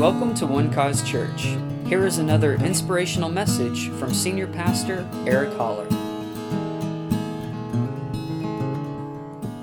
[0.00, 1.58] Welcome to One Cause Church.
[1.84, 5.86] Here is another inspirational message from Senior Pastor Eric Holler.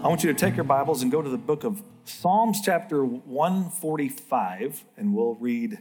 [0.03, 3.03] I want you to take your Bibles and go to the book of Psalms, chapter
[3.03, 5.79] 145, and we'll read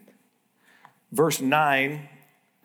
[1.12, 2.08] verse 9,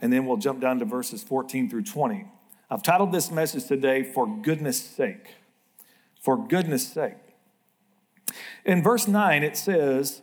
[0.01, 2.23] and then we'll jump down to verses 14 through 20.
[2.69, 5.35] I've titled this message today, For Goodness Sake.
[6.21, 7.17] For goodness sake.
[8.63, 10.21] In verse 9, it says,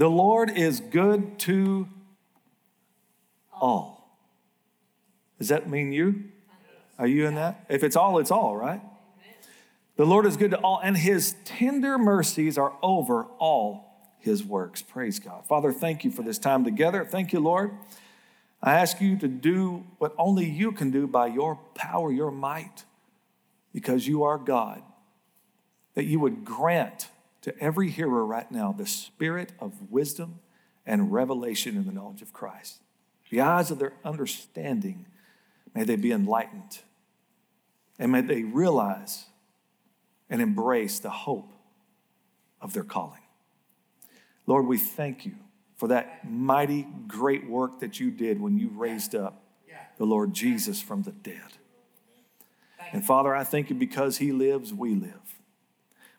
[0.00, 1.86] The Lord is good to
[3.52, 4.18] all.
[5.38, 6.24] Does that mean you?
[6.98, 7.66] Are you in that?
[7.68, 8.80] If it's all, it's all, right?
[9.96, 14.80] The Lord is good to all, and his tender mercies are over all his works.
[14.80, 15.46] Praise God.
[15.46, 17.04] Father, thank you for this time together.
[17.04, 17.70] Thank you, Lord.
[18.62, 22.84] I ask you to do what only you can do by your power, your might,
[23.74, 24.80] because you are God.
[25.92, 27.08] That you would grant
[27.42, 30.40] to every hearer right now the spirit of wisdom
[30.86, 32.80] and revelation in the knowledge of Christ.
[33.30, 35.06] The eyes of their understanding,
[35.74, 36.80] may they be enlightened.
[37.98, 39.26] And may they realize
[40.28, 41.52] and embrace the hope
[42.60, 43.20] of their calling.
[44.46, 45.34] Lord, we thank you
[45.76, 49.44] for that mighty, great work that you did when you raised up
[49.96, 51.58] the Lord Jesus from the dead.
[52.92, 55.39] And Father, I thank you because he lives, we live.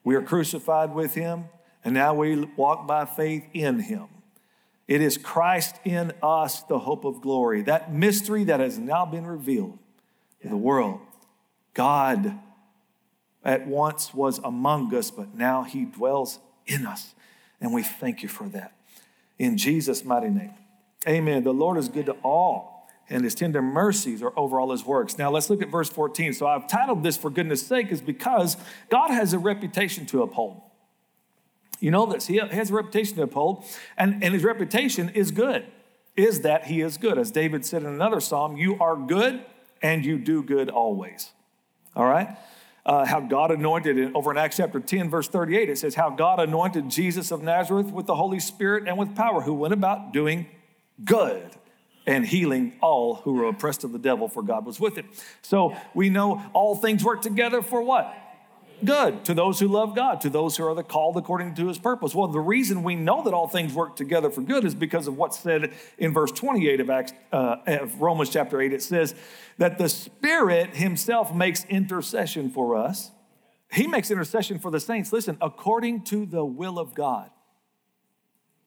[0.03, 1.45] We are crucified with him,
[1.83, 4.07] and now we walk by faith in him.
[4.87, 9.25] It is Christ in us, the hope of glory, that mystery that has now been
[9.25, 9.79] revealed
[10.41, 10.99] to the world.
[11.73, 12.39] God
[13.43, 17.15] at once was among us, but now he dwells in us.
[17.59, 18.73] And we thank you for that.
[19.39, 20.53] In Jesus' mighty name.
[21.07, 21.43] Amen.
[21.43, 22.70] The Lord is good to all,
[23.11, 25.17] and his tender mercies are over all his works.
[25.17, 26.33] Now let's look at verse 14.
[26.33, 28.57] So I've titled this for goodness sake, is because
[28.89, 30.61] God has a reputation to uphold.
[31.79, 32.27] You know this.
[32.27, 33.65] He has a reputation to uphold,
[33.97, 35.65] and, and his reputation is good,
[36.15, 37.17] is that he is good.
[37.17, 39.43] As David said in another psalm, you are good
[39.81, 41.31] and you do good always.
[41.95, 42.37] All right?
[42.85, 45.69] uh, how God anointed it over in Acts chapter 10, verse 38.
[45.69, 49.41] It says, How God anointed Jesus of Nazareth with the Holy Spirit and with power,
[49.41, 50.47] who went about doing
[51.03, 51.51] good
[52.05, 55.09] and healing all who were oppressed of the devil, for God was with him.
[55.41, 58.15] So we know all things work together for what?
[58.83, 61.77] Good to those who love God, to those who are the called according to his
[61.77, 62.15] purpose.
[62.15, 65.15] Well, the reason we know that all things work together for good is because of
[65.17, 68.73] what's said in verse 28 of, Acts, uh, of Romans chapter 8.
[68.73, 69.13] It says
[69.59, 73.11] that the Spirit himself makes intercession for us.
[73.71, 77.29] He makes intercession for the saints, listen, according to the will of God.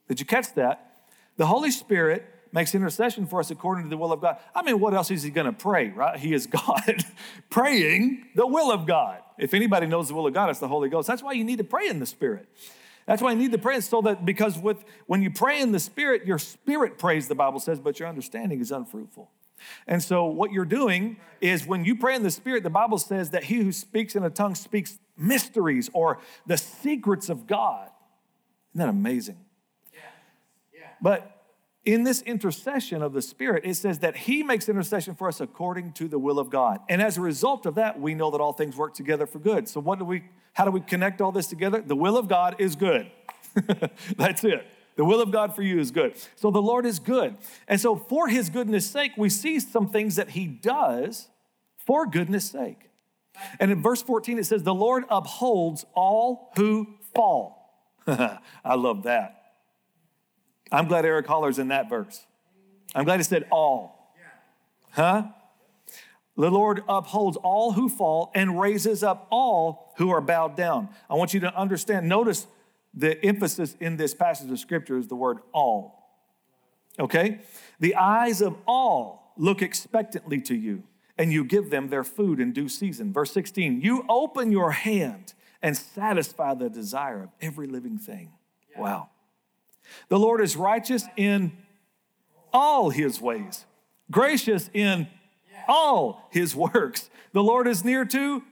[0.07, 1.09] Did you catch that?
[1.37, 4.39] The Holy Spirit makes intercession for us according to the will of God.
[4.55, 6.19] I mean, what else is he going to pray, right?
[6.19, 7.05] He is God
[7.51, 9.19] praying the will of God.
[9.37, 11.09] If anybody knows the will of God, it's the Holy Ghost.
[11.09, 12.49] That's why you need to pray in the Spirit.
[13.07, 15.81] That's why you need to pray so that because with when you pray in the
[15.81, 19.31] Spirit, your spirit prays, the Bible says, but your understanding is unfruitful.
[19.87, 23.31] And so what you're doing is when you pray in the Spirit, the Bible says
[23.31, 27.91] that he who speaks in a tongue speaks mysteries or the secrets of God.
[28.75, 29.39] Isn't that amazing?
[29.93, 30.01] Yeah.
[30.73, 30.87] Yeah.
[31.03, 31.34] But
[31.85, 35.93] in this intercession of the Spirit, it says that He makes intercession for us according
[35.95, 36.81] to the will of God.
[36.89, 39.69] And as a result of that, we know that all things work together for good.
[39.69, 40.25] So, what do we,
[40.55, 41.83] how do we connect all this together?
[41.83, 43.11] The will of God is good.
[44.17, 44.67] That's it.
[44.97, 46.17] The will of God for you is good.
[46.37, 47.37] So, the Lord is good.
[47.69, 51.29] And so, for His goodness' sake, we see some things that He does
[51.77, 52.89] for goodness' sake.
[53.61, 57.61] And in verse 14, it says, The Lord upholds all who fall.
[58.07, 59.44] I love that.
[60.73, 62.25] I'm glad Eric Holler's in that verse.
[62.95, 64.13] I'm glad he said all.
[64.91, 65.25] Huh?
[66.37, 70.89] The Lord upholds all who fall and raises up all who are bowed down.
[71.09, 72.47] I want you to understand, notice
[72.93, 76.05] the emphasis in this passage of scripture is the word all.
[76.99, 77.41] Okay?
[77.81, 80.85] The eyes of all look expectantly to you,
[81.19, 83.13] and you give them their food in due season.
[83.13, 88.33] Verse 16, you open your hand and satisfy the desire of every living thing.
[88.77, 89.11] Wow.
[90.09, 91.53] The Lord is righteous in
[92.53, 93.65] all his ways,
[94.11, 95.09] gracious in
[95.67, 97.11] all his works.
[97.33, 98.43] The Lord is near to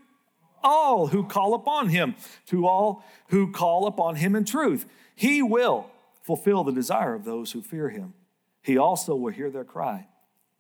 [0.63, 2.15] all who call upon him,
[2.47, 4.87] to all who call upon him in truth.
[5.15, 5.91] He will
[6.23, 8.15] fulfill the desire of those who fear him.
[8.63, 10.07] He also will hear their cry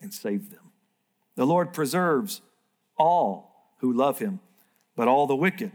[0.00, 0.72] and save them.
[1.36, 2.42] The Lord preserves
[2.96, 4.40] all who love him,
[4.96, 5.72] but all the wicked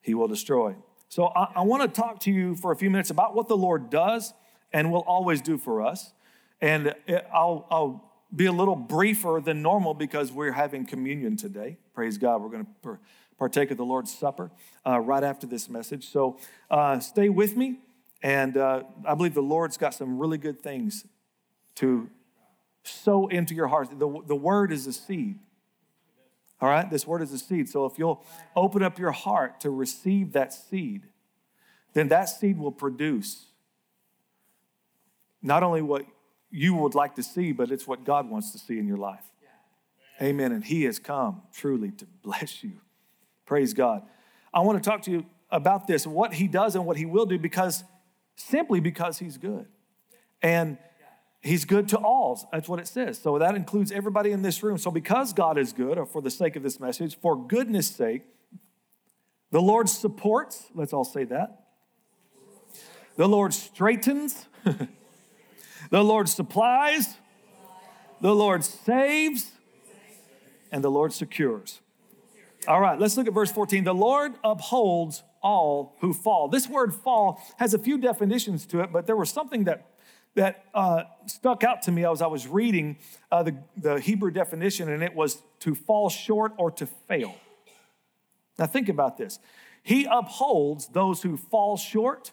[0.00, 0.76] he will destroy.
[1.08, 3.56] So I, I want to talk to you for a few minutes about what the
[3.56, 4.34] Lord does
[4.72, 6.12] and will always do for us.
[6.60, 6.94] And
[7.32, 11.78] I'll, I'll be a little briefer than normal because we're having communion today.
[11.94, 12.42] Praise God.
[12.42, 12.98] We're going to
[13.38, 14.50] partake of the Lord's Supper
[14.86, 16.08] uh, right after this message.
[16.08, 16.38] So
[16.70, 17.80] uh, stay with me
[18.22, 21.04] And uh, I believe the Lord's got some really good things
[21.76, 22.08] to
[22.82, 23.90] sow into your heart.
[23.90, 25.38] The, the word is a seed.
[26.60, 26.90] All right?
[26.90, 27.68] This word is a seed.
[27.68, 28.24] So if you'll
[28.54, 31.02] open up your heart to receive that seed,
[31.92, 33.46] then that seed will produce
[35.42, 36.04] not only what
[36.50, 39.24] you would like to see, but it's what God wants to see in your life.
[40.20, 40.52] Amen.
[40.52, 42.72] And He has come truly to bless you.
[43.44, 44.02] Praise God.
[44.52, 47.26] I want to talk to you about this, what He does and what He will
[47.26, 47.84] do, because
[48.36, 49.66] simply because He's good.
[50.42, 50.78] And
[51.42, 52.48] He's good to all.
[52.52, 53.18] That's what it says.
[53.18, 54.78] So that includes everybody in this room.
[54.78, 58.22] So because God is good, or for the sake of this message, for goodness sake,
[59.50, 61.66] the Lord supports, let's all say that.
[63.16, 64.46] The Lord straightens,
[65.90, 67.16] the Lord supplies,
[68.20, 69.52] the Lord saves,
[70.72, 71.80] and the Lord secures.
[72.66, 73.84] All right, let's look at verse 14.
[73.84, 76.48] The Lord upholds all who fall.
[76.48, 79.86] This word fall has a few definitions to it, but there was something that
[80.36, 82.98] that uh, stuck out to me as I was reading
[83.32, 87.34] uh, the, the Hebrew definition, and it was to fall short or to fail.
[88.58, 89.38] Now, think about this.
[89.82, 92.32] He upholds those who fall short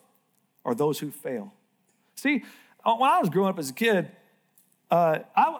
[0.63, 1.53] or those who fail.
[2.15, 2.43] See,
[2.85, 4.11] uh, when I was growing up as a kid,
[4.91, 5.57] uh, I,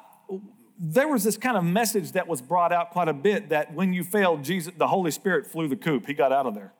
[0.79, 3.93] there was this kind of message that was brought out quite a bit that when
[3.93, 6.07] you failed, Jesus, the Holy Spirit flew the coop.
[6.07, 6.73] He got out of there.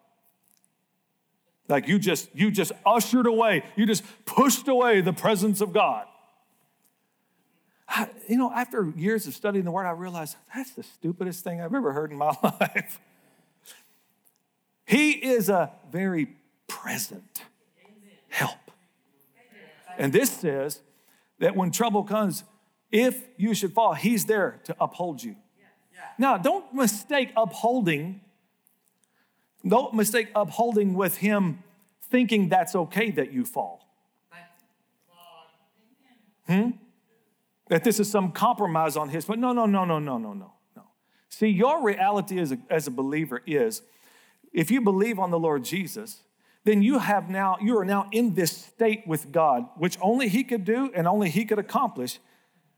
[1.68, 6.06] Like you just you just ushered away, you just pushed away the presence of God.
[7.88, 11.62] I, you know, after years of studying the word, I realized that's the stupidest thing
[11.62, 13.00] I've ever heard in my life.
[14.86, 16.36] he is a very
[16.68, 17.44] present
[18.30, 18.72] help.
[19.98, 20.82] And this says
[21.40, 22.44] that when trouble comes,
[22.92, 25.36] if you should fall, he's there to uphold you.
[26.18, 28.22] Now, don't mistake upholding
[29.66, 31.64] don't mistake upholding with him
[32.10, 33.88] thinking that's okay that you fall.
[36.48, 36.72] Hmm?
[37.70, 40.54] That this is some compromise on his, but no, no, no, no, no, no, no,
[40.76, 40.84] no.
[41.30, 43.82] See, your reality as a, as a believer is
[44.52, 46.24] if you believe on the Lord Jesus,
[46.66, 50.44] then you have now, you are now in this state with God, which only He
[50.44, 52.20] could do and only He could accomplish,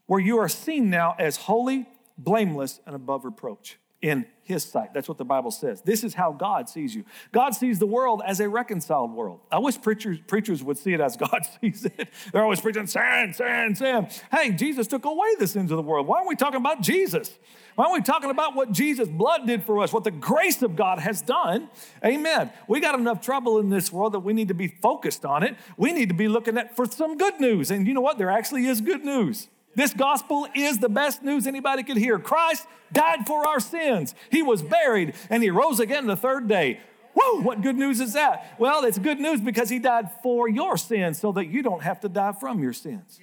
[0.06, 4.94] where you are seen now as holy, blameless, and above reproach in his sight.
[4.94, 5.82] That's what the Bible says.
[5.82, 7.06] This is how God sees you.
[7.32, 9.40] God sees the world as a reconciled world.
[9.52, 12.10] I wish preachers, preachers would see it as God sees it.
[12.32, 14.08] They're always preaching sin, sin, sin.
[14.32, 16.06] Hey, Jesus took away the sins of the world.
[16.06, 17.36] Why aren't we talking about Jesus?
[17.74, 20.76] Why aren't we talking about what Jesus' blood did for us, what the grace of
[20.76, 21.68] God has done?
[22.06, 22.52] Amen.
[22.68, 25.56] We got enough trouble in this world that we need to be focused on it.
[25.78, 27.72] We need to be looking at for some good news.
[27.72, 28.20] And you know what?
[28.20, 29.48] There actually is good news.
[29.76, 32.18] This gospel is the best news anybody could hear.
[32.18, 34.16] Christ died for our sins.
[34.32, 36.80] He was buried and he rose again the third day.
[37.14, 38.56] Whoa, what good news is that?
[38.60, 42.00] Well, it's good news because he died for your sins so that you don't have
[42.02, 43.20] to die from your sins.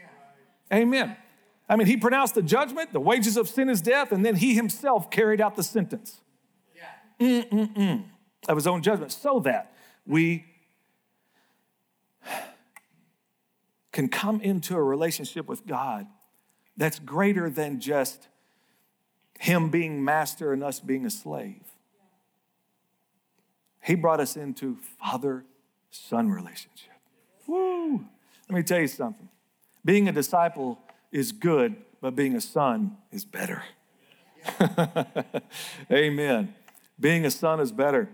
[0.73, 1.17] Amen.
[1.69, 4.55] I mean, he pronounced the judgment, the wages of sin is death, and then he
[4.55, 6.21] himself carried out the sentence
[7.21, 8.05] Mm-mm-mm,
[8.49, 9.73] of his own judgment so that
[10.07, 10.45] we
[13.93, 16.07] can come into a relationship with God
[16.77, 18.29] that's greater than just
[19.39, 21.63] him being master and us being a slave.
[23.83, 25.45] He brought us into father
[25.91, 26.93] son relationship.
[27.47, 28.05] Woo!
[28.49, 29.29] Let me tell you something.
[29.85, 30.79] Being a disciple
[31.11, 33.65] is good, but being a son is better.
[35.93, 36.55] Amen.
[36.99, 38.09] Being a son is better.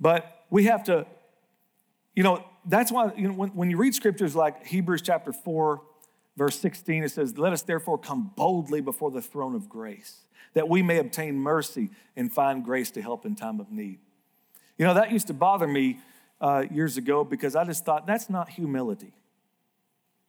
[0.00, 1.06] But we have to,
[2.14, 5.82] you know, that's why, you know, when, when you read scriptures like Hebrews chapter 4,
[6.36, 10.22] Verse 16, it says, Let us therefore come boldly before the throne of grace,
[10.54, 13.98] that we may obtain mercy and find grace to help in time of need.
[14.76, 15.98] You know, that used to bother me
[16.40, 19.12] uh, years ago because I just thought that's not humility.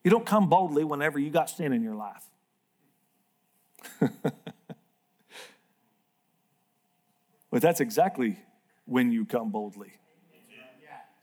[0.04, 2.24] You don't come boldly whenever you got sin in your life.
[7.50, 8.38] but that's exactly
[8.86, 9.94] when you come boldly.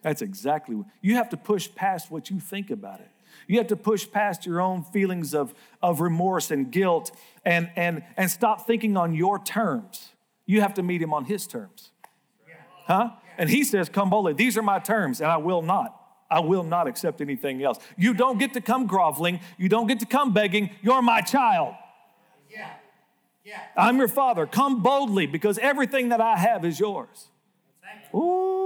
[0.02, 3.10] That's exactly you have to push past what you think about it.
[3.46, 7.10] You have to push past your own feelings of, of remorse and guilt
[7.44, 10.10] and, and, and stop thinking on your terms.
[10.46, 11.90] You have to meet him on his terms.
[12.86, 13.10] Huh?
[13.38, 14.34] And he says, Come boldly.
[14.34, 15.98] These are my terms, and I will not.
[16.30, 17.78] I will not accept anything else.
[17.96, 19.40] You don't get to come groveling.
[19.58, 20.70] You don't get to come begging.
[20.80, 21.74] You're my child.
[22.50, 22.70] Yeah.
[23.44, 23.60] Yeah.
[23.76, 24.46] I'm your father.
[24.46, 27.28] Come boldly because everything that I have is yours.
[28.14, 28.61] Ooh.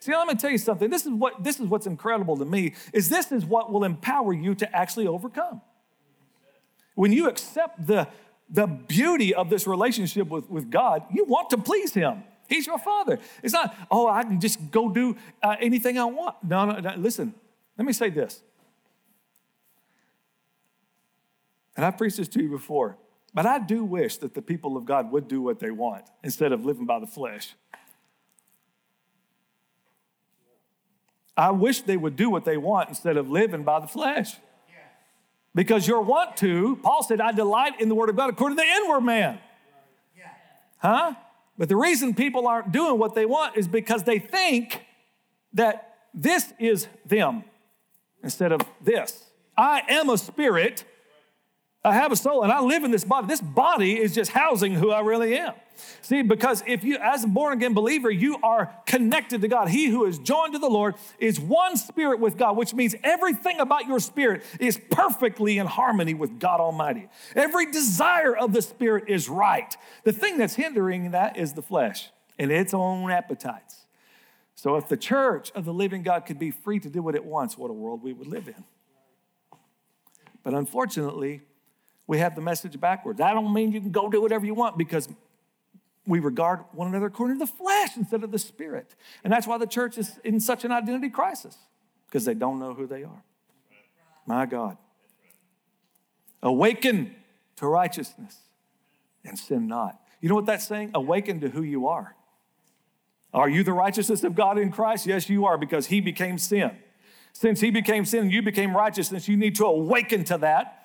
[0.00, 0.90] See, let me tell you something.
[0.90, 4.32] This is what this is what's incredible to me is this is what will empower
[4.32, 5.60] you to actually overcome.
[6.94, 8.08] When you accept the,
[8.50, 12.24] the beauty of this relationship with, with God, you want to please Him.
[12.48, 13.18] He's your father.
[13.42, 16.36] It's not, oh, I can just go do uh, anything I want.
[16.42, 17.34] No, no, no, listen,
[17.78, 18.42] let me say this.
[21.76, 22.98] And I've preached this to you before,
[23.32, 26.52] but I do wish that the people of God would do what they want instead
[26.52, 27.54] of living by the flesh.
[31.36, 34.36] I wish they would do what they want instead of living by the flesh.
[35.54, 38.62] Because your want to, Paul said, I delight in the word of God according to
[38.62, 39.38] the inward man.
[40.78, 41.14] Huh?
[41.58, 44.84] But the reason people aren't doing what they want is because they think
[45.52, 47.44] that this is them
[48.22, 49.26] instead of this.
[49.56, 50.84] I am a spirit
[51.84, 53.26] I have a soul and I live in this body.
[53.26, 55.54] This body is just housing who I really am.
[56.00, 59.68] See, because if you, as a born again believer, you are connected to God.
[59.68, 63.58] He who is joined to the Lord is one spirit with God, which means everything
[63.58, 67.08] about your spirit is perfectly in harmony with God Almighty.
[67.34, 69.76] Every desire of the spirit is right.
[70.04, 73.86] The thing that's hindering that is the flesh and its own appetites.
[74.54, 77.24] So, if the church of the living God could be free to do what it
[77.24, 78.64] wants, what a world we would live in.
[80.44, 81.40] But unfortunately,
[82.12, 83.22] we have the message backwards.
[83.22, 85.08] I don't mean you can go do whatever you want because
[86.06, 88.94] we regard one another according to the flesh instead of the spirit.
[89.24, 91.56] And that's why the church is in such an identity crisis
[92.04, 93.24] because they don't know who they are.
[94.26, 94.76] My God.
[96.42, 97.14] Awaken
[97.56, 98.36] to righteousness
[99.24, 99.98] and sin not.
[100.20, 100.90] You know what that's saying?
[100.92, 102.14] Awaken to who you are.
[103.32, 105.06] Are you the righteousness of God in Christ?
[105.06, 106.72] Yes, you are because he became sin.
[107.32, 110.81] Since he became sin you became righteousness, you need to awaken to that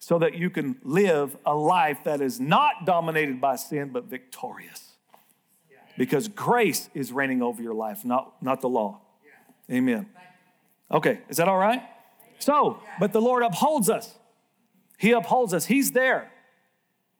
[0.00, 4.94] so that you can live a life that is not dominated by sin but victorious.
[5.96, 9.02] Because grace is reigning over your life, not, not the law.
[9.70, 10.06] Amen.
[10.90, 11.82] Okay, is that all right?
[12.38, 14.18] So, but the Lord upholds us.
[14.98, 15.66] He upholds us.
[15.66, 16.30] He's there.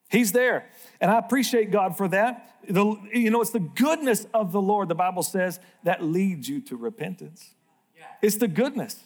[0.08, 0.66] He's there.
[1.00, 2.56] And I appreciate God for that.
[2.68, 6.62] The, you know, it's the goodness of the Lord, the Bible says, that leads you
[6.62, 7.54] to repentance.
[8.22, 8.96] It's the goodness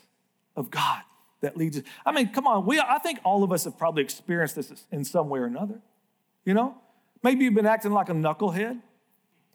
[0.54, 1.02] of God
[1.44, 1.84] that leads us.
[2.04, 5.04] I mean, come on, we, I think all of us have probably experienced this in
[5.04, 5.80] some way or another.
[6.44, 6.76] You know,
[7.22, 8.80] maybe you've been acting like a knucklehead,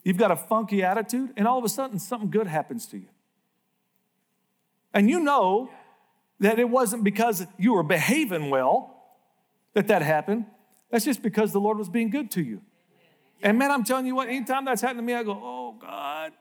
[0.02, 3.08] you've got a funky attitude, and all of a sudden something good happens to you.
[4.92, 5.70] And you know
[6.40, 8.96] that it wasn't because you were behaving well
[9.74, 10.46] that that happened.
[10.90, 12.62] That's just because the Lord was being good to you.
[13.42, 16.32] And man, I'm telling you what, anytime that's happened to me, I go, oh God,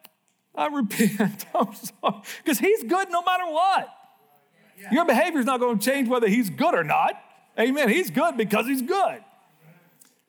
[0.56, 1.46] I repent.
[1.56, 2.22] I'm sorry.
[2.44, 3.89] Because He's good no matter what.
[4.91, 7.13] Your behavior is not going to change whether he's good or not.
[7.59, 7.89] Amen.
[7.89, 9.24] He's good because he's good.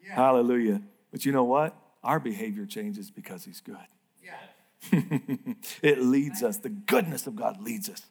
[0.05, 0.15] Yeah.
[0.15, 0.83] Hallelujah.
[1.11, 1.77] But you know what?
[2.03, 3.77] Our behavior changes because he's good.
[4.25, 5.01] Yeah.
[5.83, 8.03] it leads us, the goodness of God leads us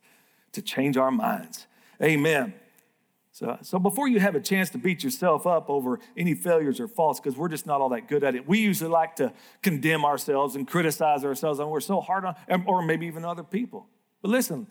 [0.53, 1.67] to change our minds.
[2.01, 2.53] Amen.
[3.31, 6.87] So, so before you have a chance to beat yourself up over any failures or
[6.87, 9.31] faults, because we're just not all that good at it, we usually like to
[9.61, 13.87] condemn ourselves and criticize ourselves, and we're so hard on, or maybe even other people.
[14.21, 14.67] But listen,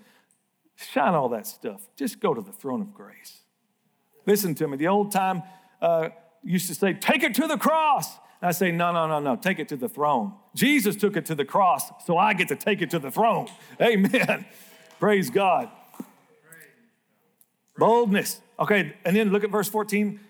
[0.78, 1.88] Shine all that stuff.
[1.96, 3.40] Just go to the throne of grace.
[4.26, 4.76] Listen to me.
[4.76, 5.42] The old time
[5.82, 6.10] uh,
[6.44, 8.14] used to say, take it to the cross.
[8.40, 10.34] And I say, no, no, no, no, take it to the throne.
[10.54, 13.48] Jesus took it to the cross, so I get to take it to the throne.
[13.82, 14.44] Amen.
[15.00, 15.68] Praise God.
[17.76, 18.40] Boldness.
[18.60, 20.20] Okay, and then look at verse 14,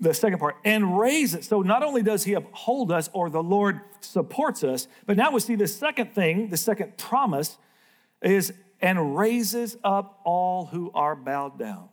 [0.00, 1.44] the second part, and raise it.
[1.44, 5.40] So not only does he uphold us or the Lord supports us, but now we
[5.40, 7.56] see the second thing, the second promise
[8.22, 11.88] is and raises up all who are bowed down.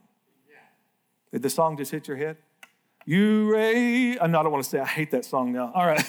[1.32, 2.38] Did the song just hit your head?
[3.06, 5.72] You raise, No, I don't want to say I hate that song now.
[5.74, 6.04] All right.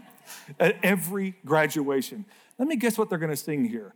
[0.60, 2.24] At every graduation.
[2.58, 3.94] Let me guess what they're going to sing here.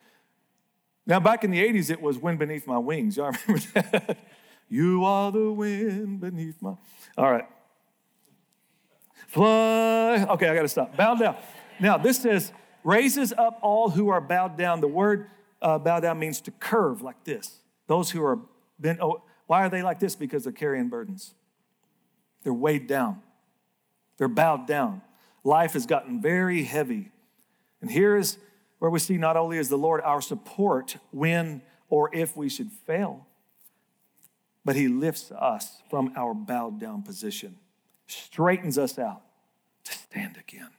[1.06, 3.16] Now, back in the 80s, it was Wind Beneath My Wings.
[3.16, 4.18] Y'all remember that?
[4.68, 6.74] you are the wind beneath my.
[7.16, 7.46] All right.
[9.28, 10.26] Fly.
[10.28, 10.96] Okay, I got to stop.
[10.96, 11.36] Bow down.
[11.80, 12.52] Now, this says,
[12.84, 14.80] raises up all who are bowed down.
[14.80, 15.28] The word
[15.60, 17.60] uh, bow down means to curve like this.
[17.86, 18.38] Those who are
[18.78, 20.14] bent, oh, why are they like this?
[20.14, 21.34] Because they're carrying burdens.
[22.42, 23.22] They're weighed down.
[24.16, 25.02] They're bowed down.
[25.44, 27.10] Life has gotten very heavy.
[27.80, 28.38] And here is
[28.78, 32.70] where we see not only is the Lord our support when or if we should
[32.70, 33.26] fail,
[34.64, 37.56] but He lifts us from our bowed down position,
[38.06, 39.22] straightens us out
[39.84, 40.70] to stand again.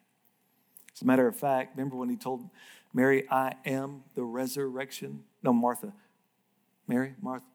[0.94, 2.50] As a matter of fact, remember when He told
[2.94, 5.24] Mary, I am the resurrection.
[5.44, 5.94] No, Martha.
[6.88, 7.46] Mary, Martha.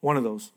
[0.00, 0.52] One of those.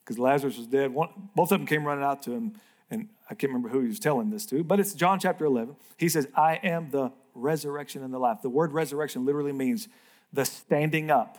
[0.00, 0.92] Because Lazarus was dead.
[0.92, 2.54] One, both of them came running out to him,
[2.90, 5.76] and I can't remember who he was telling this to, but it's John chapter 11.
[5.96, 8.42] He says, I am the resurrection and the life.
[8.42, 9.88] The word resurrection literally means
[10.32, 11.38] the standing up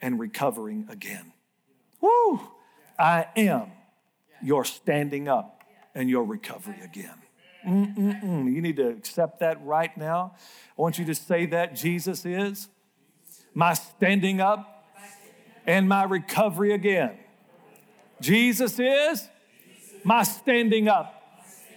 [0.00, 1.32] and recovering again.
[2.00, 2.40] Woo!
[2.98, 3.72] I am
[4.42, 7.23] your standing up and your recovery again.
[7.66, 8.52] Mm-mm-mm.
[8.52, 10.34] You need to accept that right now.
[10.78, 12.68] I want you to say that Jesus is
[13.54, 14.86] my standing up
[15.66, 17.12] and my recovery again.
[18.20, 19.28] Jesus is
[20.02, 21.22] my standing up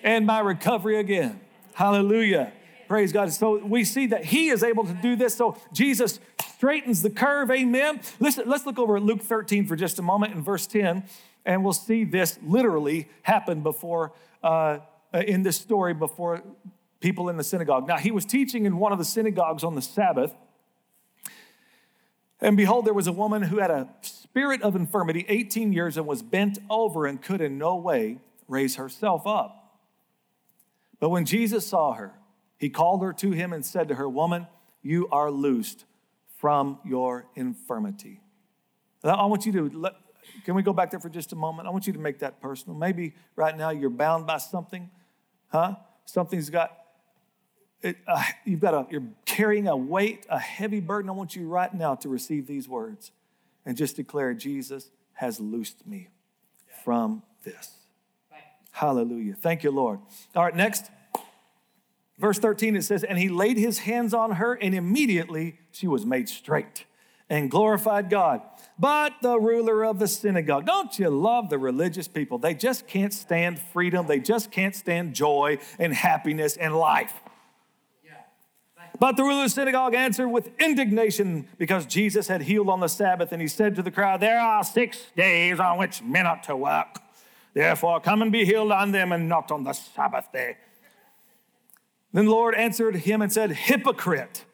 [0.04, 1.40] and my recovery again.
[1.74, 2.52] Hallelujah.
[2.88, 3.32] Praise God.
[3.32, 5.36] So we see that he is able to do this.
[5.36, 6.20] So Jesus
[6.58, 7.52] straightens the curve.
[7.52, 8.02] Amen.
[8.20, 11.04] Listen, let's look over at Luke 13 for just a moment in verse 10,
[11.46, 14.80] and we'll see this literally happen before uh,
[15.18, 16.44] Uh, in this story before
[17.00, 17.88] people in the synagogue.
[17.88, 20.32] Now, he was teaching in one of the synagogues on the Sabbath.
[22.40, 26.06] And behold, there was a woman who had a spirit of infirmity 18 years and
[26.06, 29.80] was bent over and could in no way raise herself up.
[31.00, 32.14] But when Jesus saw her,
[32.60, 34.46] he called her to him and said to her, Woman,
[34.84, 35.86] you are loosed
[36.36, 38.22] from your infirmity.
[39.04, 39.94] Now, I want you to let,
[40.46, 41.68] can we go back there for just a moment?
[41.68, 42.78] I want you to make that personal.
[42.78, 44.92] Maybe right now you're bound by something,
[45.50, 45.76] huh?
[46.06, 46.78] Something's got,
[47.82, 51.10] it, uh, you've got a, you're carrying a weight, a heavy burden.
[51.10, 53.12] I want you right now to receive these words
[53.66, 56.10] and just declare, Jesus has loosed me
[56.84, 57.72] from this.
[58.72, 59.34] Hallelujah.
[59.34, 60.00] Thank you, Lord.
[60.36, 60.92] All right, next.
[62.20, 66.06] Verse 13, it says, And he laid his hands on her, and immediately she was
[66.06, 66.86] made straight
[67.30, 68.42] and glorified God.
[68.80, 72.38] But the ruler of the synagogue, don't you love the religious people?
[72.38, 77.14] They just can't stand freedom, they just can't stand joy and happiness and life.
[79.00, 82.88] But the ruler of the synagogue answered with indignation because Jesus had healed on the
[82.88, 86.44] Sabbath, and he said to the crowd, There are six days on which men ought
[86.44, 87.00] to work.
[87.54, 90.58] Therefore, come and be healed on them and not on the Sabbath day.
[92.12, 94.46] Then the Lord answered him and said, Hypocrite,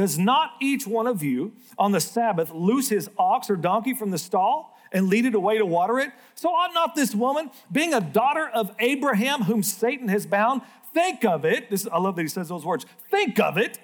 [0.00, 4.10] does not each one of you on the Sabbath loose his ox or donkey from
[4.10, 6.10] the stall and lead it away to water it?
[6.34, 10.62] So ought not this woman, being a daughter of Abraham, whom Satan has bound,
[10.94, 11.68] think of it.
[11.68, 12.86] This, I love that he says those words.
[13.10, 13.78] Think of it.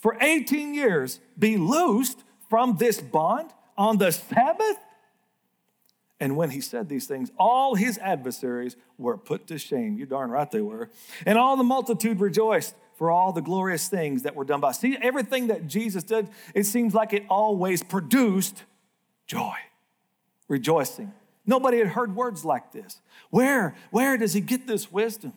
[0.00, 4.76] For 18 years, be loosed from this bond on the Sabbath?
[6.20, 9.96] And when he said these things, all his adversaries were put to shame.
[9.96, 10.90] You darn right they were.
[11.24, 14.72] And all the multitude rejoiced for all the glorious things that were done by.
[14.72, 18.64] See, everything that Jesus did, it seems like it always produced
[19.26, 19.56] joy,
[20.48, 21.12] rejoicing.
[21.44, 23.00] Nobody had heard words like this.
[23.30, 25.34] Where, where does he get this wisdom?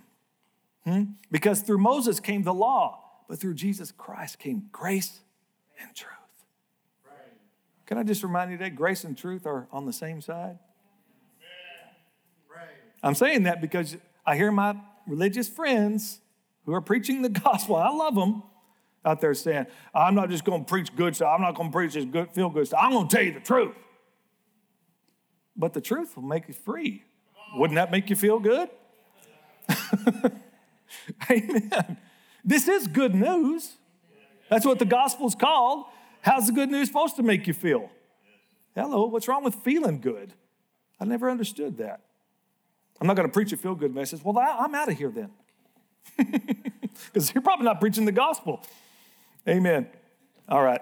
[0.86, 1.04] Hmm?
[1.30, 5.20] Because through Moses came the law, but through Jesus Christ came grace
[5.80, 6.14] and truth.
[7.86, 10.60] Can I just remind you that grace and truth are on the same side?
[13.02, 14.76] I'm saying that because I hear my
[15.08, 16.20] religious friends
[16.70, 18.44] who are preaching the gospel, I love them,
[19.04, 21.34] out there saying, I'm not just going to preach good stuff.
[21.34, 22.82] I'm not going to preach this good, feel good stuff.
[22.84, 23.74] I'm going to tell you the truth.
[25.56, 27.04] But the truth will make you free.
[27.56, 28.70] Wouldn't that make you feel good?
[31.32, 31.98] Amen.
[32.46, 33.78] This is good news.
[34.50, 35.86] That's what the gospel's called.
[36.22, 37.90] How's the good news supposed to make you feel?
[38.76, 40.34] Hello, what's wrong with feeling good?
[41.00, 42.02] I never understood that.
[43.02, 44.24] I'm not going to preach a feel good message.
[44.24, 45.32] Well, I'm out of here then.
[47.06, 48.62] Because you're probably not preaching the gospel.
[49.48, 49.88] Amen.
[50.50, 50.82] All right.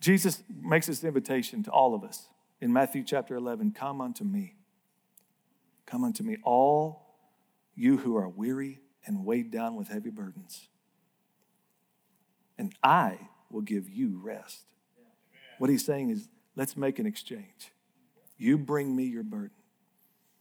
[0.00, 2.28] Jesus makes this invitation to all of us
[2.60, 4.56] in Matthew chapter 11 Come unto me.
[5.86, 7.06] Come unto me, all
[7.74, 10.68] you who are weary and weighed down with heavy burdens,
[12.58, 14.64] and I will give you rest.
[15.58, 17.72] What he's saying is, let's make an exchange.
[18.36, 19.52] You bring me your burden.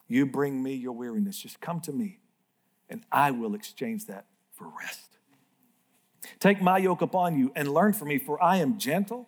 [0.08, 1.38] You bring me your weariness.
[1.38, 2.20] Just come to me,
[2.96, 5.18] and I will exchange that for rest.
[6.40, 9.28] Take my yoke upon you and learn from me, for I am gentle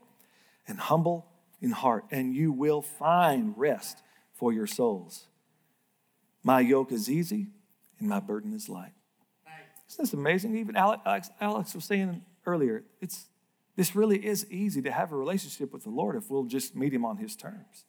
[0.70, 1.26] and humble
[1.62, 4.02] in heart, and you will find rest
[4.34, 5.26] for your souls.
[6.44, 7.48] My yoke is easy
[8.00, 8.94] and my burden is light.
[9.90, 10.58] Isn't this amazing?
[10.58, 13.26] Even Alex, Alex was saying earlier, it's,
[13.76, 16.94] this really is easy to have a relationship with the Lord if we'll just meet
[16.94, 17.84] Him on His terms.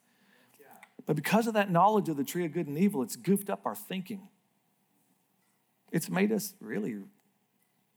[1.07, 3.61] But because of that knowledge of the tree of good and evil, it's goofed up
[3.65, 4.29] our thinking.
[5.91, 6.97] It's made us really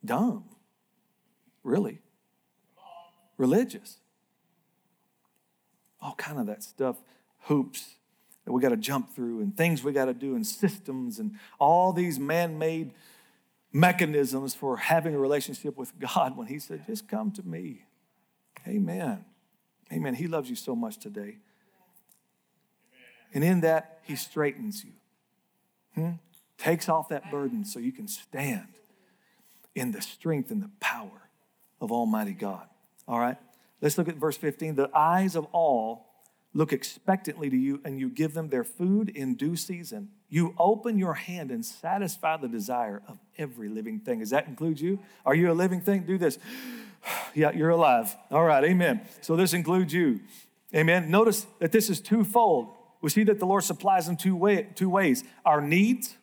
[0.04, 0.46] dumb,
[1.64, 2.00] really
[3.38, 3.98] religious.
[6.02, 6.98] All kind of that stuff,
[7.42, 7.96] hoops
[8.46, 11.38] that we got to jump through, and things we got to do, and systems, and
[11.60, 12.94] all these man made
[13.72, 17.86] mechanisms for having a relationship with God when He said, Just come to me.
[18.68, 19.26] Amen.
[19.92, 20.16] Amen.
[20.16, 21.38] He loves you so much today.
[23.34, 24.92] And in that, He straightens you,
[25.96, 26.12] hmm?
[26.62, 28.68] Takes off that burden so you can stand
[29.74, 31.30] in the strength and the power
[31.80, 32.68] of Almighty God.
[33.08, 33.38] All right?
[33.82, 34.76] Let's look at verse 15.
[34.76, 36.06] The eyes of all
[36.54, 40.10] look expectantly to you and you give them their food in due season.
[40.30, 44.20] You open your hand and satisfy the desire of every living thing.
[44.20, 45.00] Does that include you?
[45.26, 46.04] Are you a living thing?
[46.04, 46.38] Do this.
[47.34, 48.16] yeah, you're alive.
[48.30, 49.02] All right, amen.
[49.22, 50.20] So this includes you.
[50.76, 51.10] Amen.
[51.10, 52.70] Notice that this is twofold.
[53.02, 56.18] We see that the Lord supplies in two, way, two ways our needs,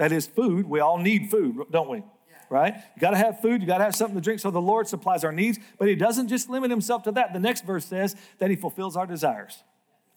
[0.00, 0.66] that is food.
[0.66, 2.02] We all need food, don't we?
[2.50, 2.74] right?
[2.96, 4.40] You got to have food, you got to have something to drink.
[4.40, 7.32] So the Lord supplies our needs, but He doesn't just limit Himself to that.
[7.32, 9.62] The next verse says that He fulfills our desires.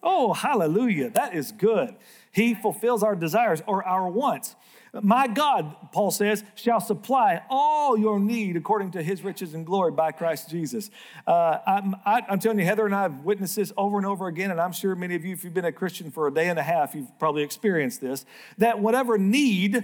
[0.01, 1.11] Oh, hallelujah.
[1.11, 1.95] That is good.
[2.31, 4.55] He fulfills our desires or our wants.
[5.01, 9.91] My God, Paul says, shall supply all your need according to his riches and glory
[9.91, 10.91] by Christ Jesus.
[11.25, 14.27] Uh, I'm, I, am telling you, Heather and I have witnessed this over and over
[14.27, 16.47] again, and I'm sure many of you, if you've been a Christian for a day
[16.47, 18.23] and a half, you've probably experienced this,
[18.59, 19.83] that whatever need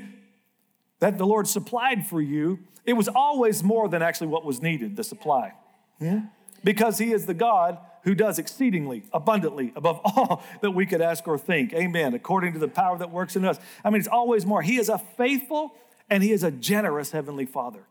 [0.99, 4.95] that the Lord supplied for you, it was always more than actually what was needed,
[4.95, 5.53] the supply.
[5.97, 6.19] Hmm?
[6.63, 11.27] Because He is the God who does exceedingly abundantly above all that we could ask
[11.27, 11.73] or think.
[11.73, 12.13] Amen.
[12.13, 13.59] According to the power that works in us.
[13.83, 14.61] I mean, it's always more.
[14.61, 15.75] He is a faithful
[16.09, 17.83] and He is a generous Heavenly Father.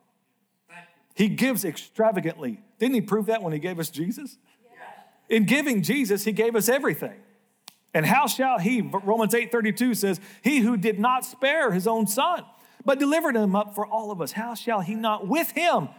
[1.14, 2.60] He gives extravagantly.
[2.78, 4.38] Didn't He prove that when He gave us Jesus?
[5.28, 7.20] In giving Jesus, He gave us everything.
[7.92, 12.06] And how shall He, Romans 8 32 says, He who did not spare His own
[12.06, 12.44] Son,
[12.84, 14.32] but delivered him up for all of us.
[14.32, 15.90] How shall he not with him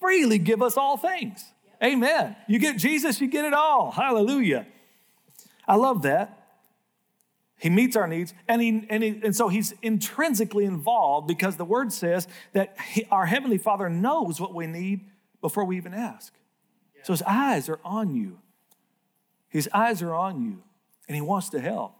[0.00, 1.44] freely give us all things?
[1.82, 2.36] Amen.
[2.46, 3.90] You get Jesus, you get it all.
[3.90, 4.66] Hallelujah.
[5.66, 6.34] I love that.
[7.60, 11.64] He meets our needs, and, he, and, he, and so he's intrinsically involved because the
[11.64, 15.06] word says that he, our Heavenly Father knows what we need
[15.40, 16.32] before we even ask.
[17.02, 18.38] So his eyes are on you.
[19.48, 20.62] His eyes are on you,
[21.08, 21.94] and he wants to help.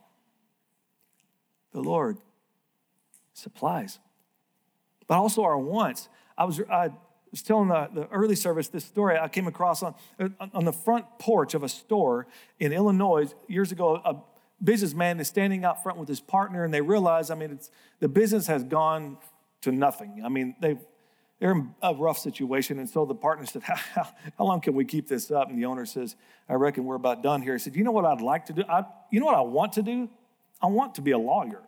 [1.72, 2.18] The Lord
[3.32, 3.98] supplies
[5.08, 6.08] but also our wants.
[6.36, 6.90] I was, I
[7.30, 10.72] was telling the, the early service this story I came across on, uh, on the
[10.72, 12.26] front porch of a store
[12.58, 13.96] in Illinois years ago.
[14.04, 14.16] A
[14.62, 18.08] businessman is standing out front with his partner, and they realize, I mean, it's, the
[18.08, 19.18] business has gone
[19.62, 20.22] to nothing.
[20.24, 20.80] I mean, they've,
[21.38, 22.78] they're in a rough situation.
[22.78, 25.50] And so the partner said, how, long can we keep this up?
[25.50, 26.16] And the owner says,
[26.48, 27.52] I reckon we're about done here.
[27.52, 28.64] He said, You know what I'd like to do?
[28.68, 30.08] I, you know what I want to do?
[30.60, 31.62] I want to be a lawyer.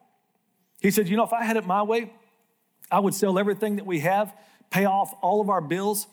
[0.80, 2.12] He said, You know, if I had it my way,
[2.90, 4.34] I would sell everything that we have,
[4.70, 6.06] pay off all of our bills,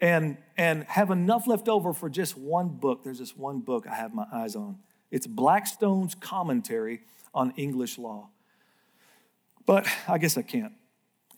[0.00, 3.04] and, and have enough left over for just one book.
[3.04, 4.78] There's this one book I have my eyes on.
[5.10, 8.28] It's Blackstone's commentary on English law.
[9.66, 10.72] But I guess I can't.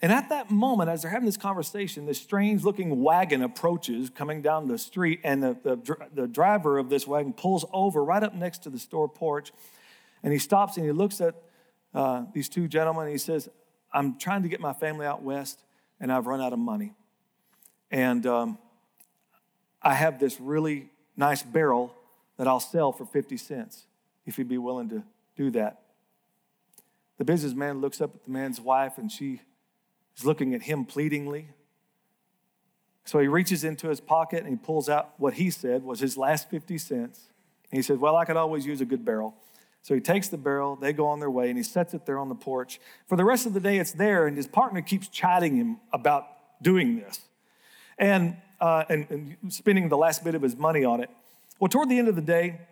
[0.03, 4.43] And at that moment, as they're having this conversation, this strange looking wagon approaches coming
[4.43, 8.35] down the street, and the, the, the, driver of this wagon pulls over right up
[8.35, 9.53] next to the store porch.
[10.23, 11.35] And he stops and he looks at
[11.95, 13.49] uh, these two gentlemen and he says,
[13.93, 15.63] I'm trying to get my family out west,
[16.01, 16.95] and I've run out of money.
[17.91, 18.59] And um,
[19.83, 21.95] I have this really nice barrel
[22.37, 23.87] that I'll sell for 50 cents
[24.27, 25.03] if you'd be willing to
[25.37, 25.83] do that.
[27.19, 29.41] The businessman looks up at the man's wife, and she
[30.17, 31.49] is looking at him pleadingly.
[33.05, 36.17] So he reaches into his pocket and he pulls out what he said was his
[36.17, 37.31] last 50 cents.
[37.71, 39.37] And he said, Well, I could always use a good barrel.
[39.87, 42.19] So he takes the barrel, they go on their way, and he sets it there
[42.19, 42.81] on the porch.
[43.07, 46.27] For the rest of the day, it's there, and his partner keeps chatting him about
[46.61, 47.21] doing this
[47.97, 51.09] and, uh, and, and spending the last bit of his money on it.
[51.61, 52.63] Well, toward the end of the day,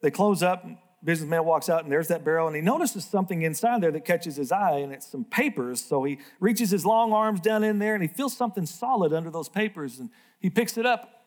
[0.00, 3.42] they close up, and businessman walks out, and there's that barrel, and he notices something
[3.42, 5.80] inside there that catches his eye, and it's some papers.
[5.80, 9.32] So he reaches his long arms down in there, and he feels something solid under
[9.32, 11.24] those papers, and he picks it up,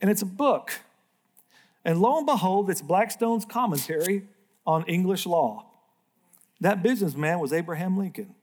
[0.00, 0.70] and it's a book.
[1.84, 4.28] And lo and behold, it's Blackstone's commentary
[4.66, 5.66] on English law.
[6.60, 8.34] That businessman was Abraham Lincoln.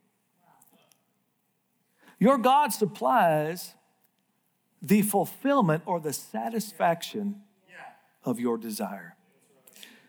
[2.20, 3.74] Your God supplies
[4.82, 7.42] the fulfillment or the satisfaction
[8.24, 9.16] of your desire.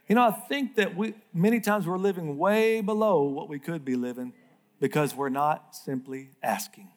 [0.08, 3.84] You know, I think that we many times we're living way below what we could
[3.84, 4.34] be living
[4.80, 6.88] because we're not simply asking.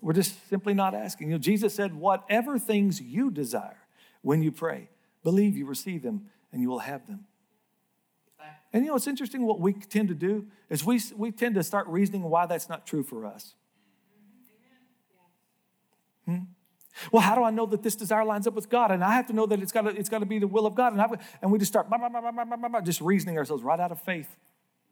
[0.00, 1.28] We're just simply not asking.
[1.28, 3.78] You know, Jesus said, whatever things you desire
[4.22, 4.88] when you pray,
[5.22, 7.26] believe you receive them and you will have them.
[8.72, 11.62] And you know, it's interesting what we tend to do is we, we tend to
[11.62, 13.54] start reasoning why that's not true for us.
[16.26, 16.38] Hmm?
[17.12, 18.90] Well, how do I know that this desire lines up with God?
[18.90, 20.66] And I have to know that it's got to, it's got to be the will
[20.66, 20.92] of God.
[20.92, 21.06] And, I,
[21.42, 24.28] and we just start bah, bah, bah, just reasoning ourselves right out of faith,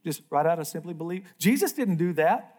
[0.04, 1.24] just right out of simply believe.
[1.38, 2.58] Jesus didn't do that.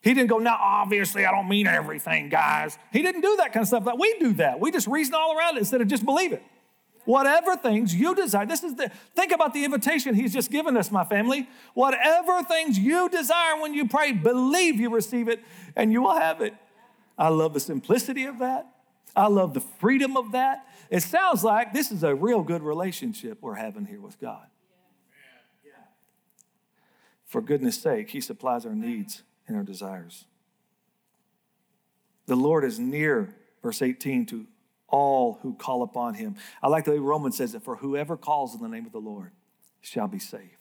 [0.00, 2.78] He didn't go, now obviously I don't mean everything, guys.
[2.92, 3.84] He didn't do that kind of stuff.
[3.84, 4.60] Like we do that.
[4.60, 6.42] We just reason all around it instead of just believe it
[7.08, 8.44] whatever things you desire.
[8.44, 11.48] This is the think about the invitation he's just given us, my family.
[11.72, 15.40] Whatever things you desire when you pray, believe you receive it
[15.74, 16.52] and you will have it.
[17.16, 18.66] I love the simplicity of that.
[19.16, 20.66] I love the freedom of that.
[20.90, 24.46] It sounds like this is a real good relationship we're having here with God.
[27.24, 30.26] For goodness sake, He supplies our needs and our desires.
[32.26, 34.46] The Lord is near, verse 18, to
[34.88, 36.36] all who call upon Him.
[36.62, 38.98] I like the way Romans says it for whoever calls in the name of the
[38.98, 39.32] Lord
[39.80, 40.58] shall be saved.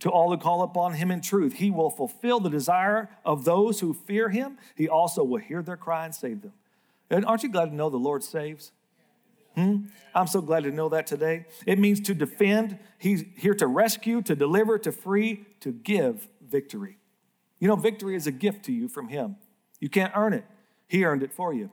[0.00, 3.80] To all who call upon him in truth, he will fulfill the desire of those
[3.80, 4.58] who fear him.
[4.74, 6.52] He also will hear their cry and save them.
[7.10, 8.72] And aren't you glad to know the Lord saves?
[9.54, 9.86] Hmm?
[10.14, 11.46] I'm so glad to know that today.
[11.66, 12.78] It means to defend.
[12.98, 16.98] He's here to rescue, to deliver, to free, to give victory.
[17.60, 19.36] You know, victory is a gift to you from Him.
[19.80, 20.44] You can't earn it,
[20.88, 21.70] He earned it for you.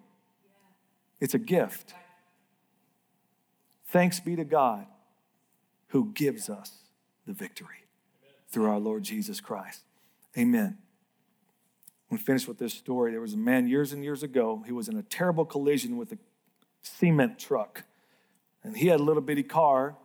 [1.22, 1.94] It's a gift.
[3.86, 4.88] Thanks be to God
[5.90, 6.72] who gives us
[7.28, 7.86] the victory
[8.50, 9.84] through our Lord Jesus Christ.
[10.38, 10.80] Amen.
[12.10, 13.12] We finish with this story.
[13.12, 14.64] There was a man years and years ago.
[14.66, 16.18] He was in a terrible collision with a
[16.82, 17.84] cement truck.
[18.64, 19.96] And he had a little bitty car.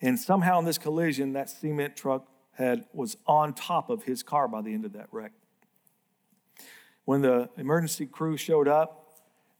[0.00, 4.46] And somehow in this collision, that cement truck had, was on top of his car
[4.46, 5.32] by the end of that wreck.
[7.04, 9.05] When the emergency crew showed up,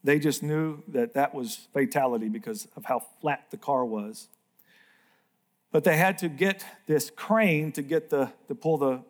[0.06, 4.28] they just knew that that was fatality because of how flat the car was.
[5.72, 9.02] But they had to get this crane to get the to pull the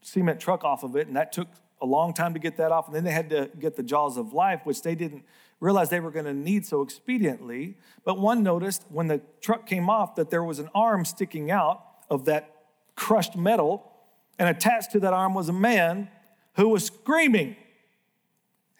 [0.00, 1.48] cement truck off of it, and that took
[1.80, 2.86] a long time to get that off.
[2.86, 5.24] And then they had to get the jaws of life, which they didn't
[5.60, 7.74] realize they were going to need so expediently.
[8.04, 11.82] But one noticed when the truck came off that there was an arm sticking out
[12.08, 12.54] of that
[12.96, 13.90] crushed metal,
[14.38, 16.08] and attached to that arm was a man
[16.54, 17.56] who was screaming.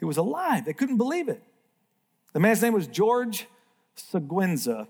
[0.03, 0.65] He was alive.
[0.65, 1.41] They couldn't believe it.
[2.33, 3.47] The man's name was George
[3.97, 4.89] Seguenza.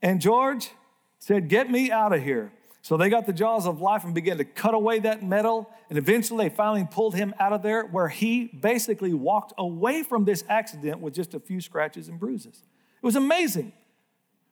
[0.00, 0.70] And George
[1.18, 2.50] said, Get me out of here.
[2.80, 5.68] So they got the jaws of life and began to cut away that metal.
[5.90, 10.24] And eventually they finally pulled him out of there, where he basically walked away from
[10.24, 12.62] this accident with just a few scratches and bruises.
[12.62, 13.74] It was amazing.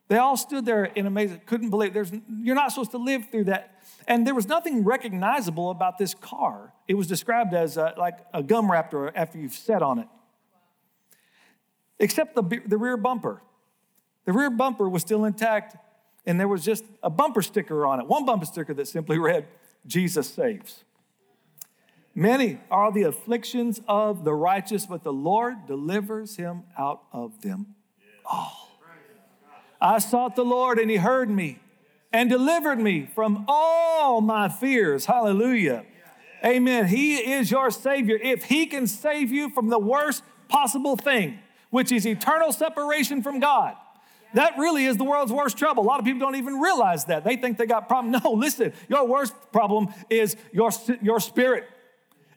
[0.09, 3.45] They all stood there in amazement, couldn't believe there's you're not supposed to live through
[3.45, 3.83] that.
[4.07, 6.73] And there was nothing recognizable about this car.
[6.87, 10.09] It was described as a, like a gum wrapper after you've sat on it.
[11.99, 13.43] Except the, the rear bumper.
[14.25, 15.77] The rear bumper was still intact
[16.29, 19.47] and there was just a bumper sticker on it, one bumper sticker that simply read,
[19.87, 20.85] Jesus saves.
[22.15, 27.77] Many are the afflictions of the righteous, but the Lord delivers him out of them
[28.27, 28.68] all.
[29.81, 31.61] I sought the Lord, and he heard me
[32.13, 35.07] and delivered me from all my fears.
[35.07, 35.85] Hallelujah.
[36.45, 36.87] Amen.
[36.87, 38.19] He is your Savior.
[38.21, 41.39] If He can save you from the worst possible thing,
[41.71, 43.75] which is eternal separation from God,
[44.35, 45.83] that really is the world's worst trouble.
[45.83, 47.25] A lot of people don't even realize that.
[47.25, 48.13] They think they got problem.
[48.25, 50.71] No, listen, your worst problem is your,
[51.03, 51.69] your spirit.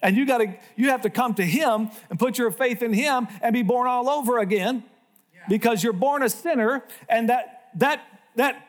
[0.02, 3.28] And you gotta you have to come to him and put your faith in him
[3.42, 4.84] and be born all over again
[5.50, 8.02] because you're born a sinner and that that
[8.36, 8.68] that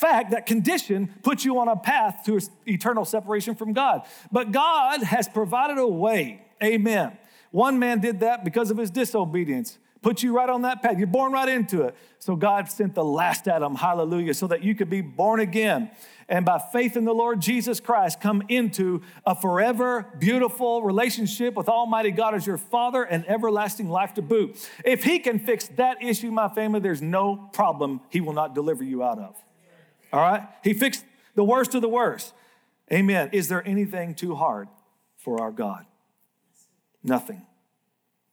[0.00, 4.02] fact, that condition puts you on a path to eternal separation from God.
[4.32, 6.42] But God has provided a way.
[6.62, 7.16] Amen.
[7.50, 10.98] One man did that because of his disobedience put you right on that path.
[10.98, 11.94] You're born right into it.
[12.18, 15.90] So God sent the last Adam, hallelujah, so that you could be born again.
[16.28, 21.68] And by faith in the Lord Jesus Christ, come into a forever beautiful relationship with
[21.68, 24.56] Almighty God as your Father and everlasting life to boot.
[24.84, 28.84] If He can fix that issue, my family, there's no problem He will not deliver
[28.84, 29.36] you out of.
[30.12, 30.46] All right?
[30.62, 32.32] He fixed the worst of the worst.
[32.92, 33.30] Amen.
[33.32, 34.68] Is there anything too hard
[35.16, 35.84] for our God?
[37.02, 37.46] Nothing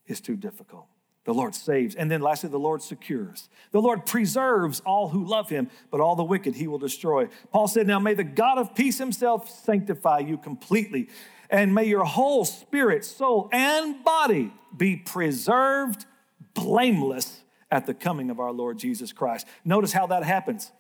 [0.08, 0.88] is too difficult.
[1.28, 1.94] The Lord saves.
[1.94, 3.50] And then lastly, the Lord secures.
[3.72, 7.28] The Lord preserves all who love him, but all the wicked he will destroy.
[7.52, 11.10] Paul said, Now may the God of peace himself sanctify you completely,
[11.50, 16.06] and may your whole spirit, soul, and body be preserved
[16.54, 19.48] blameless at the coming of our Lord Jesus Christ.
[19.66, 20.72] Notice how that happens.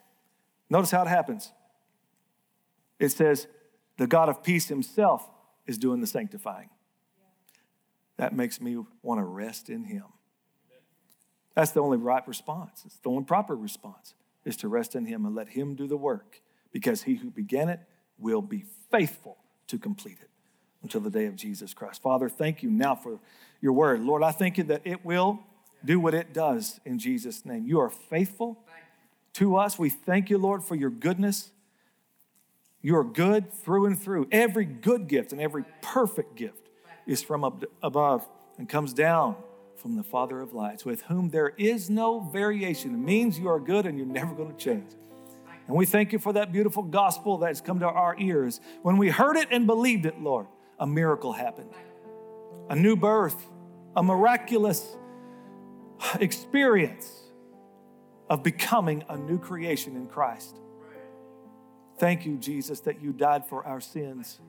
[0.69, 1.51] Notice how it happens.
[2.99, 3.47] It says,
[3.97, 5.29] The God of peace himself
[5.65, 6.69] is doing the sanctifying.
[8.15, 10.05] That makes me want to rest in him.
[11.57, 12.83] That's the only right response.
[12.85, 14.13] It's the only proper response
[14.45, 16.39] is to rest in Him and let Him do the work
[16.71, 17.79] because He who began it
[18.19, 20.29] will be faithful to complete it
[20.83, 22.03] until the day of Jesus Christ.
[22.03, 23.19] Father, thank you now for
[23.59, 24.01] your word.
[24.01, 25.39] Lord, I thank you that it will
[25.83, 27.65] do what it does in Jesus' name.
[27.65, 28.59] You are faithful
[29.33, 29.79] to us.
[29.79, 31.49] We thank you, Lord, for your goodness.
[32.83, 34.27] You are good through and through.
[34.31, 36.69] Every good gift and every perfect gift
[37.07, 37.43] is from
[37.81, 38.27] above
[38.59, 39.37] and comes down
[39.77, 42.93] from the Father of lights, with whom there is no variation.
[42.93, 44.91] It means you are good and you're never going to change.
[45.67, 48.61] And we thank you for that beautiful gospel that's come to our ears.
[48.81, 50.47] When we heard it and believed it, Lord,
[50.79, 51.71] a miracle happened.
[52.69, 53.37] A new birth,
[53.95, 54.95] a miraculous
[56.19, 57.11] experience
[58.29, 60.57] of becoming a new creation in Christ.
[61.97, 64.39] Thank you, Jesus, that you died for our sins.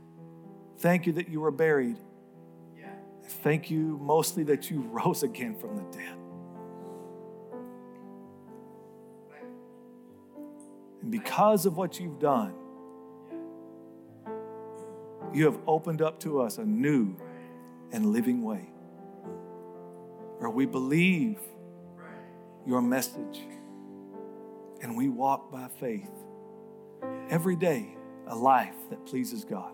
[0.79, 1.97] Thank you that you were buried.
[3.29, 6.17] Thank you mostly that you rose again from the dead.
[11.03, 12.55] And because of what you've done,
[15.33, 17.15] you have opened up to us a new
[17.93, 18.71] and living way
[20.39, 21.39] where we believe
[22.67, 23.41] your message
[24.83, 26.11] and we walk by faith
[27.29, 27.95] every day
[28.29, 29.73] a life that pleases God.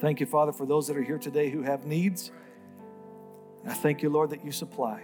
[0.00, 2.30] Thank you, Father, for those that are here today who have needs.
[3.66, 5.02] I thank you, Lord, that you supply.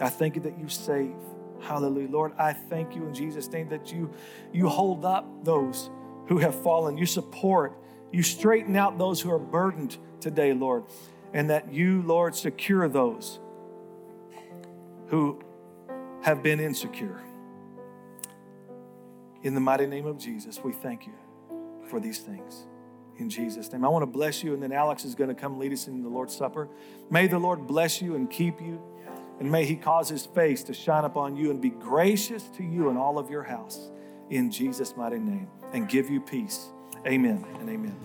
[0.00, 1.14] I thank you that you save.
[1.60, 2.08] Hallelujah.
[2.08, 4.10] Lord, I thank you in Jesus' name that you,
[4.52, 5.90] you hold up those
[6.28, 6.96] who have fallen.
[6.96, 7.78] You support.
[8.12, 10.84] You straighten out those who are burdened today, Lord.
[11.32, 13.38] And that you, Lord, secure those
[15.08, 15.42] who
[16.22, 17.20] have been insecure.
[19.42, 21.12] In the mighty name of Jesus, we thank you
[21.88, 22.66] for these things.
[23.18, 23.84] In Jesus' name.
[23.84, 26.02] I want to bless you, and then Alex is going to come lead us in
[26.02, 26.68] the Lord's Supper.
[27.10, 28.80] May the Lord bless you and keep you,
[29.40, 32.90] and may He cause His face to shine upon you and be gracious to you
[32.90, 33.90] and all of your house.
[34.28, 36.66] In Jesus' mighty name, and give you peace.
[37.06, 37.96] Amen and amen.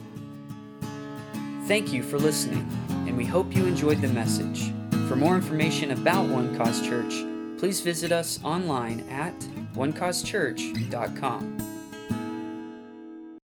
[1.67, 4.71] Thank you for listening, and we hope you enjoyed the message.
[5.07, 7.13] For more information about One Cause Church,
[7.57, 9.37] please visit us online at
[9.75, 11.70] onecausechurch.com.